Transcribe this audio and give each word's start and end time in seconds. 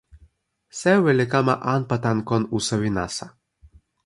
sewi 0.79 1.11
li 1.17 1.25
kama 1.33 1.55
anpa 1.73 1.95
tan 2.03 2.17
kon 2.29 2.43
usawi 2.57 2.89
nasa. 2.97 3.25